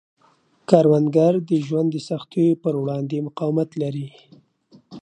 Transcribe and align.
کروندګر 0.69 1.33
د 1.49 1.51
ژوند 1.65 1.87
د 1.91 1.97
سختیو 2.09 2.59
پر 2.63 2.73
وړاندې 2.81 3.25
مقاومت 3.27 3.69
لري 3.81 4.09